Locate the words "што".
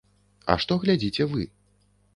0.65-0.79